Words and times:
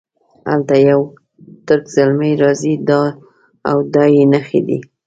هلته 0.51 0.75
یو 0.89 1.01
ترک 1.65 1.85
زلمی 1.95 2.31
راځي 2.43 2.73
دا 2.89 3.01
او 3.69 3.77
دا 3.93 4.03
یې 4.15 4.23
نښې 4.33 4.61
دي. 4.67 4.79